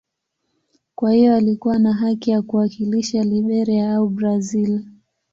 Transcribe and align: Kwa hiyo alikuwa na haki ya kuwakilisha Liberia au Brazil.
Kwa 0.95 1.11
hiyo 1.13 1.35
alikuwa 1.35 1.79
na 1.79 1.93
haki 1.93 2.31
ya 2.31 2.41
kuwakilisha 2.41 3.23
Liberia 3.23 3.93
au 3.95 4.09
Brazil. 4.09 4.83